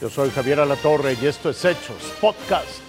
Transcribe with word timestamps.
Yo 0.00 0.08
soy 0.08 0.30
Javier 0.30 0.60
Alatorre 0.60 1.14
y 1.20 1.26
esto 1.26 1.50
es 1.50 1.62
Hechos 1.62 2.14
Podcast. 2.22 2.80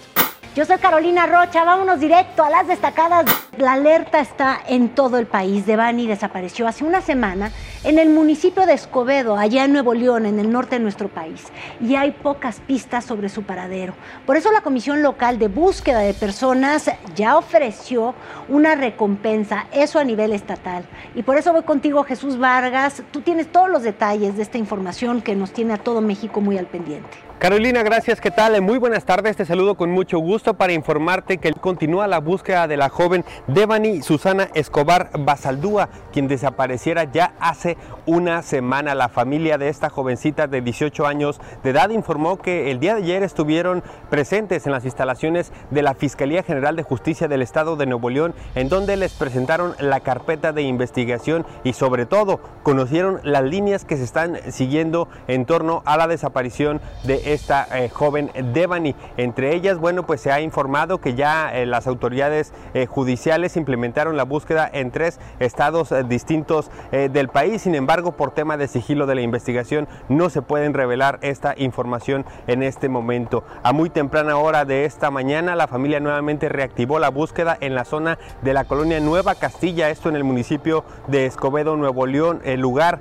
Yo 0.54 0.64
soy 0.64 0.78
Carolina 0.78 1.26
Rocha, 1.26 1.62
vámonos 1.62 2.00
directo 2.00 2.42
a 2.42 2.48
las 2.48 2.66
destacadas. 2.66 3.26
La 3.58 3.74
alerta 3.74 4.18
está 4.18 4.58
en 4.66 4.88
todo 4.88 5.18
el 5.18 5.26
país. 5.26 5.66
Devani 5.66 6.06
desapareció 6.06 6.66
hace 6.66 6.84
una 6.84 7.02
semana 7.02 7.52
en 7.84 7.98
el 7.98 8.08
municipio 8.08 8.64
de 8.64 8.72
Escobedo, 8.72 9.36
allá 9.36 9.66
en 9.66 9.74
Nuevo 9.74 9.92
León, 9.92 10.24
en 10.24 10.38
el 10.38 10.50
norte 10.50 10.76
de 10.76 10.82
nuestro 10.82 11.08
país. 11.08 11.48
Y 11.78 11.96
hay 11.96 12.12
pocas 12.12 12.60
pistas 12.60 13.04
sobre 13.04 13.28
su 13.28 13.42
paradero. 13.42 13.92
Por 14.24 14.38
eso 14.38 14.50
la 14.52 14.62
Comisión 14.62 15.02
Local 15.02 15.38
de 15.38 15.48
Búsqueda 15.48 15.98
de 15.98 16.14
Personas 16.14 16.90
ya 17.14 17.36
ofreció 17.36 18.14
una 18.48 18.74
recompensa, 18.74 19.66
eso 19.70 19.98
a 19.98 20.04
nivel 20.04 20.32
estatal. 20.32 20.86
Y 21.14 21.22
por 21.22 21.36
eso 21.36 21.52
voy 21.52 21.64
contigo, 21.64 22.04
Jesús 22.04 22.38
Vargas. 22.38 23.02
Tú 23.10 23.20
tienes 23.20 23.52
todos 23.52 23.68
los 23.68 23.82
detalles 23.82 24.34
de 24.34 24.44
esta 24.44 24.56
información 24.56 25.20
que 25.20 25.36
nos 25.36 25.52
tiene 25.52 25.74
a 25.74 25.78
todo 25.78 26.00
México 26.00 26.40
muy 26.40 26.56
al 26.56 26.68
pendiente. 26.68 27.18
Carolina, 27.42 27.82
gracias. 27.82 28.20
¿Qué 28.20 28.30
tal? 28.30 28.62
Muy 28.62 28.78
buenas 28.78 29.04
tardes. 29.04 29.36
Te 29.36 29.44
saludo 29.44 29.74
con 29.74 29.90
mucho 29.90 30.20
gusto 30.20 30.54
para 30.54 30.74
informarte 30.74 31.38
que 31.38 31.52
continúa 31.52 32.06
la 32.06 32.20
búsqueda 32.20 32.68
de 32.68 32.76
la 32.76 32.88
joven 32.88 33.24
Devani 33.48 34.02
Susana 34.02 34.48
Escobar 34.54 35.10
Basaldúa, 35.18 35.88
quien 36.12 36.28
desapareciera 36.28 37.04
ya 37.04 37.34
hace 37.40 37.76
una 38.06 38.42
semana. 38.42 38.94
La 38.94 39.08
familia 39.08 39.58
de 39.58 39.68
esta 39.68 39.90
jovencita 39.90 40.46
de 40.46 40.60
18 40.60 41.06
años 41.06 41.40
de 41.64 41.70
edad 41.70 41.90
informó 41.90 42.38
que 42.38 42.70
el 42.70 42.78
día 42.78 42.94
de 42.94 43.02
ayer 43.02 43.24
estuvieron 43.24 43.82
presentes 44.10 44.66
en 44.66 44.72
las 44.72 44.84
instalaciones 44.84 45.52
de 45.70 45.82
la 45.82 45.94
Fiscalía 45.94 46.44
General 46.44 46.76
de 46.76 46.84
Justicia 46.84 47.26
del 47.26 47.42
Estado 47.42 47.74
de 47.74 47.86
Nuevo 47.86 48.10
León, 48.10 48.32
en 48.54 48.68
donde 48.68 48.96
les 48.96 49.12
presentaron 49.12 49.74
la 49.80 50.00
carpeta 50.00 50.52
de 50.52 50.62
investigación 50.62 51.44
y 51.64 51.72
sobre 51.72 52.06
todo 52.06 52.38
conocieron 52.62 53.20
las 53.24 53.42
líneas 53.42 53.84
que 53.84 53.96
se 53.96 54.04
están 54.04 54.38
siguiendo 54.52 55.08
en 55.26 55.46
torno 55.46 55.82
a 55.84 55.96
la 55.96 56.06
desaparición 56.06 56.80
de 57.02 57.32
esta 57.32 57.66
eh, 57.72 57.88
joven 57.88 58.30
Devani. 58.52 58.94
Entre 59.16 59.54
ellas, 59.54 59.78
bueno, 59.78 60.06
pues 60.06 60.20
se 60.20 60.30
ha 60.30 60.40
informado 60.40 61.00
que 61.00 61.14
ya 61.14 61.52
eh, 61.52 61.66
las 61.66 61.88
autoridades 61.88 62.52
eh, 62.74 62.86
judiciales 62.86 63.31
implementaron 63.56 64.16
la 64.16 64.24
búsqueda 64.24 64.68
en 64.72 64.90
tres 64.90 65.18
estados 65.40 65.92
distintos 66.08 66.70
del 66.90 67.28
país. 67.28 67.62
Sin 67.62 67.74
embargo, 67.74 68.12
por 68.12 68.32
tema 68.32 68.56
de 68.56 68.68
sigilo 68.68 69.06
de 69.06 69.14
la 69.14 69.22
investigación, 69.22 69.88
no 70.08 70.30
se 70.30 70.42
pueden 70.42 70.74
revelar 70.74 71.18
esta 71.22 71.54
información 71.56 72.24
en 72.46 72.62
este 72.62 72.88
momento. 72.88 73.44
A 73.62 73.72
muy 73.72 73.90
temprana 73.90 74.36
hora 74.36 74.64
de 74.64 74.84
esta 74.84 75.10
mañana, 75.10 75.56
la 75.56 75.66
familia 75.66 76.00
nuevamente 76.00 76.48
reactivó 76.48 76.98
la 76.98 77.08
búsqueda 77.08 77.56
en 77.60 77.74
la 77.74 77.84
zona 77.84 78.18
de 78.42 78.52
la 78.52 78.64
colonia 78.64 79.00
Nueva 79.00 79.34
Castilla, 79.34 79.90
esto 79.90 80.08
en 80.08 80.16
el 80.16 80.24
municipio 80.24 80.84
de 81.08 81.26
Escobedo, 81.26 81.76
Nuevo 81.76 82.06
León, 82.06 82.40
el 82.44 82.60
lugar 82.60 83.00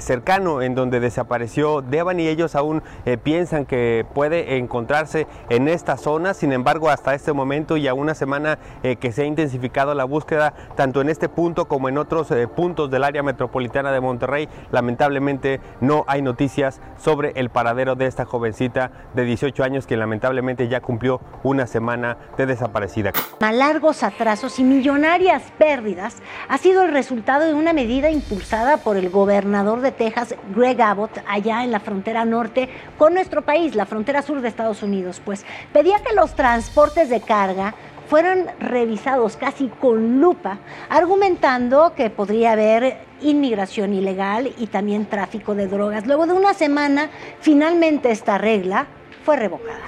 cercano 0.00 0.62
en 0.62 0.74
donde 0.74 1.00
desapareció 1.00 1.82
Devani. 1.82 2.28
Ellos 2.28 2.54
aún 2.54 2.82
piensan 3.22 3.66
que 3.66 4.06
puede 4.14 4.56
encontrarse 4.56 5.26
en 5.48 5.68
esta 5.68 5.96
zona. 5.96 6.34
Sin 6.34 6.52
embargo, 6.52 6.88
hasta 6.88 7.14
este 7.14 7.32
momento 7.32 7.76
y 7.76 7.88
a 7.88 7.94
una 7.94 8.14
semana 8.14 8.58
eh, 8.82 8.96
que 8.96 9.12
se 9.12 9.22
ha 9.22 9.24
intensificado 9.24 9.65
la 9.94 10.04
búsqueda, 10.04 10.54
tanto 10.76 11.00
en 11.00 11.08
este 11.08 11.28
punto 11.28 11.66
como 11.66 11.88
en 11.88 11.98
otros 11.98 12.30
eh, 12.30 12.48
puntos 12.48 12.90
del 12.90 13.04
área 13.04 13.22
metropolitana 13.22 13.92
de 13.92 14.00
Monterrey, 14.00 14.48
lamentablemente 14.70 15.60
no 15.80 16.04
hay 16.06 16.22
noticias 16.22 16.80
sobre 16.96 17.32
el 17.36 17.50
paradero 17.50 17.94
de 17.94 18.06
esta 18.06 18.24
jovencita 18.24 18.90
de 19.14 19.24
18 19.24 19.64
años 19.64 19.86
que 19.86 19.96
lamentablemente 19.96 20.68
ya 20.68 20.80
cumplió 20.80 21.20
una 21.42 21.66
semana 21.66 22.16
de 22.36 22.46
desaparecida. 22.46 23.12
A 23.40 23.52
largos 23.52 24.02
atrasos 24.02 24.58
y 24.58 24.64
millonarias 24.64 25.42
pérdidas 25.58 26.16
ha 26.48 26.58
sido 26.58 26.82
el 26.82 26.92
resultado 26.92 27.44
de 27.44 27.54
una 27.54 27.72
medida 27.72 28.10
impulsada 28.10 28.78
por 28.78 28.96
el 28.96 29.10
gobernador 29.10 29.80
de 29.80 29.92
Texas, 29.92 30.34
Greg 30.54 30.80
Abbott, 30.80 31.18
allá 31.28 31.64
en 31.64 31.70
la 31.70 31.80
frontera 31.80 32.24
norte 32.24 32.68
con 32.98 33.14
nuestro 33.14 33.42
país 33.42 33.74
la 33.74 33.86
frontera 33.86 34.22
sur 34.22 34.40
de 34.40 34.48
Estados 34.48 34.82
Unidos, 34.82 35.20
pues 35.24 35.44
pedía 35.72 36.00
que 36.02 36.14
los 36.14 36.34
transportes 36.34 37.08
de 37.08 37.20
carga 37.20 37.74
fueran 38.08 38.46
revisados 38.60 39.36
casi 39.36 39.68
con 39.68 40.20
lupa, 40.20 40.58
argumentando 40.88 41.92
que 41.94 42.10
podría 42.10 42.52
haber 42.52 42.98
inmigración 43.20 43.94
ilegal 43.94 44.52
y 44.58 44.66
también 44.66 45.06
tráfico 45.06 45.54
de 45.54 45.68
drogas. 45.68 46.06
Luego 46.06 46.26
de 46.26 46.32
una 46.32 46.54
semana, 46.54 47.10
finalmente 47.40 48.10
esta 48.10 48.38
regla 48.38 48.86
fue 49.24 49.36
revocada. 49.36 49.80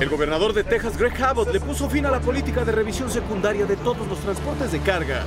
El 0.00 0.08
gobernador 0.08 0.52
de 0.52 0.64
Texas, 0.64 0.98
Greg 0.98 1.20
Abbott, 1.22 1.52
le 1.52 1.60
puso 1.60 1.88
fin 1.88 2.04
a 2.06 2.10
la 2.10 2.20
política 2.20 2.64
de 2.64 2.72
revisión 2.72 3.10
secundaria 3.10 3.64
de 3.64 3.76
todos 3.76 4.06
los 4.06 4.18
transportes 4.18 4.72
de 4.72 4.80
carga 4.80 5.24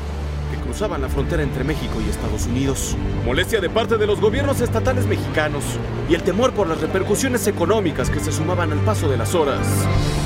que 0.51 0.57
cruzaban 0.57 1.01
la 1.01 1.09
frontera 1.09 1.41
entre 1.41 1.63
México 1.63 2.01
y 2.05 2.09
Estados 2.09 2.45
Unidos. 2.45 2.95
Molestia 3.25 3.61
de 3.61 3.69
parte 3.69 3.97
de 3.97 4.05
los 4.05 4.19
gobiernos 4.19 4.61
estatales 4.61 5.07
mexicanos 5.07 5.63
y 6.09 6.13
el 6.13 6.23
temor 6.23 6.53
por 6.53 6.67
las 6.67 6.81
repercusiones 6.81 7.47
económicas 7.47 8.09
que 8.09 8.19
se 8.19 8.31
sumaban 8.31 8.71
al 8.71 8.79
paso 8.79 9.09
de 9.09 9.17
las 9.17 9.33
horas 9.33 9.65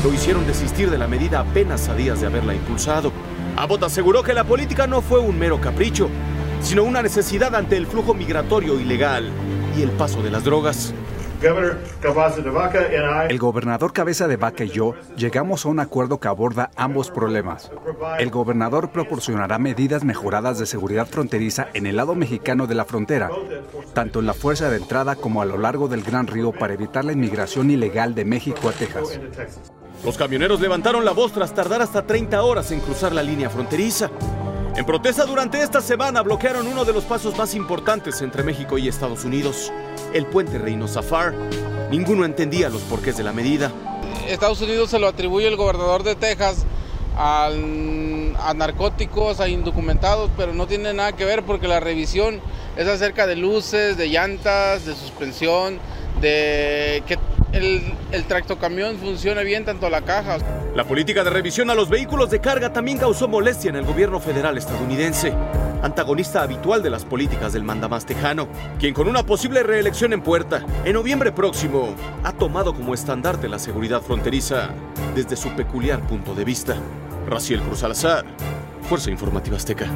lo 0.04 0.14
hicieron 0.14 0.46
desistir 0.46 0.90
de 0.90 0.98
la 0.98 1.08
medida 1.08 1.40
apenas 1.40 1.88
a 1.88 1.96
días 1.96 2.20
de 2.20 2.28
haberla 2.28 2.56
impulsado. 2.56 3.12
Abbott 3.56 3.84
aseguró 3.84 4.24
que 4.24 4.34
la 4.34 4.44
política 4.44 4.88
no 4.88 5.02
fue 5.02 5.20
un 5.20 5.38
mero 5.38 5.62
capricho, 5.62 6.10
sino 6.62 6.84
una 6.84 7.02
necesidad 7.02 7.56
ante 7.56 7.78
el 7.78 7.88
flujo 7.88 8.14
migratorio 8.14 8.80
ilegal 8.80 9.32
y 9.78 9.82
el 9.82 9.92
paso 9.92 10.22
de 10.22 10.32
las 10.32 10.44
drogas. 10.44 10.94
El 13.30 13.40
gobernador 13.40 13.94
Cabeza 13.94 14.28
de 14.28 14.38
Vaca 14.38 14.64
y 14.64 14.70
yo 14.70 14.96
llegamos 15.16 15.66
a 15.66 15.70
un 15.70 15.80
acuerdo 15.80 16.20
que 16.20 16.28
aborda 16.28 16.72
ambos 16.76 17.12
problemas. 17.12 17.72
El 18.20 18.30
gobernador 18.30 18.92
proporcionará 18.92 19.58
medidas 19.58 20.04
mejoradas 20.04 20.60
de 20.60 20.66
seguridad 20.66 21.08
fronteriza 21.08 21.68
en 21.74 21.86
el 21.86 21.98
lado 21.98 22.16
mexicano 22.16 22.68
de 22.68 22.76
la 22.76 22.86
frontera, 22.86 23.30
tanto 23.94 24.20
en 24.20 24.26
la 24.26 24.34
fuerza 24.34 24.70
de 24.70 24.78
entrada 24.78 25.16
como 25.16 25.42
a 25.42 25.46
lo 25.46 25.58
largo 25.58 25.88
del 25.88 26.04
Gran 26.04 26.28
Río 26.28 26.52
para 26.52 26.74
evitar 26.74 27.06
la 27.06 27.14
inmigración 27.14 27.70
ilegal 27.72 28.16
de 28.16 28.26
México 28.26 28.70
a 28.70 28.72
Texas. 28.72 29.20
Los 30.04 30.18
camioneros 30.18 30.62
levantaron 30.62 31.04
la 31.04 31.12
voz 31.12 31.32
tras 31.32 31.54
tardar 31.54 31.82
hasta 31.82 32.06
30 32.06 32.42
horas 32.44 32.72
en 32.72 32.80
cruzar 32.80 33.12
la 33.12 33.24
línea 33.24 33.50
fronteriza. 33.50 34.12
En 34.76 34.86
protesta 34.86 35.26
durante 35.26 35.62
esta 35.62 35.80
semana 35.80 36.22
bloquearon 36.22 36.68
uno 36.68 36.84
de 36.84 36.92
los 36.92 37.06
pasos 37.06 37.38
más 37.38 37.56
importantes 37.56 38.22
entre 38.22 38.44
México 38.44 38.78
y 38.78 38.90
Estados 38.90 39.24
Unidos, 39.24 39.72
el 40.16 40.26
puente 40.26 40.58
Reino 40.58 40.88
Zafar. 40.88 41.34
Ninguno 41.92 42.26
entendía 42.26 42.70
los 42.70 42.82
porqués 42.84 43.18
de 43.18 43.24
la 43.24 43.34
medida. 43.34 43.72
Estados 44.28 44.62
Unidos 44.62 44.90
se 44.90 44.98
lo 44.98 45.08
atribuye 45.08 45.48
el 45.48 45.58
gobernador 45.58 46.04
de 46.04 46.16
Texas 46.16 46.66
a 47.18 47.50
narcóticos, 48.56 49.40
a 49.40 49.48
indocumentados, 49.48 50.30
pero 50.36 50.54
no 50.54 50.68
tiene 50.68 50.94
nada 50.94 51.14
que 51.14 51.26
ver 51.26 51.44
porque 51.44 51.68
la 51.68 51.80
revisión 51.80 52.42
es 52.78 52.88
acerca 52.88 53.28
de 53.28 53.36
luces, 53.36 53.98
de 53.98 54.10
llantas, 54.10 54.86
de 54.86 54.96
suspensión, 54.96 55.80
de 56.22 57.04
que 57.08 57.18
el, 57.52 57.94
el 58.12 58.24
tractocamión 58.26 58.98
funcione 58.98 59.44
bien, 59.44 59.64
tanto 59.66 59.90
la 59.90 60.02
caja. 60.02 60.38
La 60.76 60.84
política 60.86 61.24
de 61.24 61.30
revisión 61.30 61.70
a 61.70 61.76
los 61.76 61.90
vehículos 61.90 62.30
de 62.30 62.40
carga 62.40 62.74
también 62.74 62.98
causó 62.98 63.28
molestia 63.28 63.70
en 63.70 63.78
el 63.78 63.86
gobierno 63.86 64.20
federal 64.20 64.58
estadounidense, 64.58 65.34
antagonista 65.86 66.42
habitual 66.42 66.82
de 66.82 66.90
las 66.90 67.06
políticas 67.06 67.54
del 67.54 67.64
mandamás 67.64 68.06
tejano, 68.06 68.48
quien 68.80 68.94
con 68.94 69.08
una 69.08 69.24
posible 69.24 69.62
reelección 69.62 70.14
en 70.14 70.22
puerta, 70.22 70.66
en 70.84 70.94
noviembre 70.94 71.32
próximo, 71.32 71.90
ha 72.24 72.32
tomado 72.32 72.74
como 72.74 72.94
estandarte 72.94 73.48
la 73.48 73.60
seguridad 73.60 74.02
fronteriza 74.02 74.70
desde 75.14 75.36
su 75.36 75.50
peculiar 75.56 76.02
punto 76.08 76.34
de 76.34 76.44
vista. 76.44 76.76
Raciel 77.30 77.62
Cruz 77.62 77.84
Alazar, 77.84 78.26
Fuerza 78.86 79.10
Informativa 79.10 79.58
Azteca. 79.58 79.88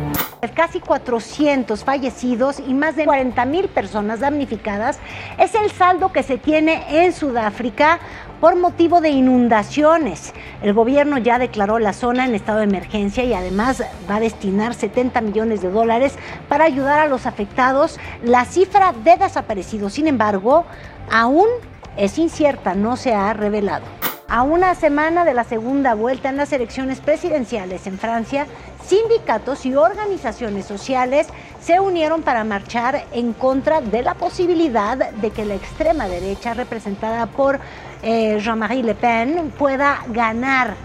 Casi 0.56 0.80
400 0.80 1.84
fallecidos 1.84 2.60
y 2.60 2.74
más 2.74 2.96
de 2.96 3.06
40 3.06 3.46
mil 3.46 3.70
personas 3.70 4.20
damnificadas 4.20 5.00
es 5.38 5.56
el 5.56 5.72
saldo 5.72 6.12
que 6.12 6.24
se 6.24 6.38
tiene 6.38 7.06
en 7.06 7.14
Sudáfrica 7.14 8.00
por 8.42 8.56
motivo 8.56 9.00
de 9.00 9.10
inundaciones. 9.10 10.34
El 10.62 10.74
gobierno 10.74 11.18
ya 11.18 11.40
declaró 11.40 11.80
la 11.80 11.94
zona 11.94 12.26
en 12.26 12.36
estado 12.36 12.60
de 12.60 12.66
emergencia 12.66 13.24
y 13.24 13.34
además 13.34 13.84
va 14.10 14.16
a 14.16 14.20
destinar 14.20 14.74
70 14.74 15.22
millones 15.22 15.62
de 15.62 15.70
dólares 15.70 16.16
para 16.48 16.66
ayudar 16.66 17.00
a 17.00 17.08
los 17.08 17.26
afectados. 17.26 18.00
La 18.24 18.46
cifra 18.46 18.94
de 19.04 19.18
desaparecidos, 19.18 19.94
sin 19.94 20.08
embargo, 20.08 20.66
aún 21.12 21.48
es 21.96 22.18
incierta, 22.18 22.74
no 22.76 22.98
se 22.98 23.14
ha 23.14 23.34
revelado. 23.34 23.86
A 24.32 24.44
una 24.44 24.76
semana 24.76 25.26
de 25.26 25.34
la 25.34 25.44
segunda 25.44 25.96
vuelta 25.96 26.30
en 26.30 26.38
las 26.38 26.54
elecciones 26.54 27.00
presidenciales 27.00 27.88
en 27.88 27.98
Francia, 27.98 28.46
sindicatos 28.86 29.66
y 29.66 29.74
organizaciones 29.74 30.68
sociales 30.68 31.26
se 31.60 31.80
unieron 31.80 32.22
para 32.22 32.44
marchar 32.44 33.06
en 33.12 33.34
contra 33.34 33.82
de 33.82 34.04
la 34.04 34.14
posibilidad 34.14 35.12
de 35.14 35.32
que 35.32 35.46
la 35.46 35.56
extrema 35.56 36.08
derecha, 36.08 36.54
representada 36.54 37.26
por 37.26 37.60
eh, 38.04 38.38
Jean-Marie 38.40 38.84
Le 38.84 38.94
Pen, 38.94 39.52
pueda 39.58 40.04
ganar. 40.10 40.76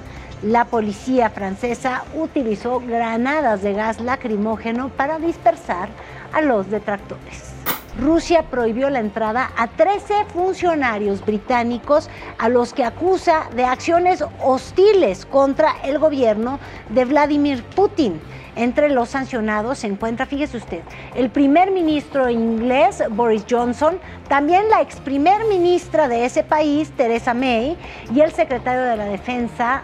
La 0.43 0.65
policía 0.65 1.29
francesa 1.29 2.05
utilizó 2.15 2.81
granadas 2.81 3.61
de 3.61 3.75
gas 3.75 4.01
lacrimógeno 4.01 4.89
para 4.89 5.19
dispersar 5.19 5.91
a 6.33 6.41
los 6.41 6.71
detractores. 6.71 7.54
Rusia 7.99 8.45
prohibió 8.51 8.91
la 8.91 8.99
entrada 8.99 9.53
a 9.57 9.69
13 9.69 10.25
funcionarios 10.33 11.25
británicos 11.25 12.11
a 12.39 12.49
los 12.49 12.75
que 12.75 12.85
acusa 12.85 13.49
de 13.55 13.65
acciones 13.65 14.25
hostiles 14.43 15.27
contra 15.27 15.77
el 15.85 15.99
gobierno 15.99 16.59
de 16.89 17.05
Vladimir 17.05 17.63
Putin. 17.63 18.21
Entre 18.57 18.89
los 18.89 19.09
sancionados 19.11 19.79
se 19.79 19.89
encuentra, 19.89 20.27
fíjese 20.27 20.59
usted, 20.59 20.83
el 21.15 21.31
primer 21.31 21.71
ministro 21.71 22.31
inglés 22.31 23.03
Boris 23.11 23.45
Johnson, 23.49 23.99
también 24.29 24.69
la 24.71 24.81
ex 24.81 24.97
primer 24.97 25.45
ministra 25.47 26.07
de 26.07 26.25
ese 26.25 26.45
país, 26.45 26.91
Theresa 26.97 27.35
May, 27.35 27.77
y 28.15 28.21
el 28.21 28.33
secretario 28.33 28.83
de 28.83 28.97
la 28.97 29.07
Defensa, 29.07 29.83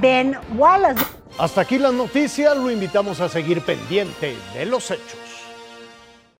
Ben 0.00 0.36
Wallace. 0.56 1.04
Hasta 1.38 1.62
aquí 1.62 1.78
la 1.78 1.90
noticia, 1.90 2.54
lo 2.54 2.70
invitamos 2.70 3.20
a 3.20 3.28
seguir 3.28 3.60
pendiente 3.62 4.36
de 4.54 4.66
los 4.66 4.90
hechos. 4.90 5.31